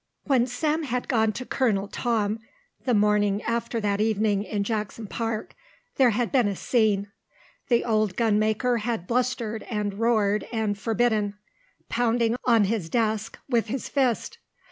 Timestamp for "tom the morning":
1.87-3.43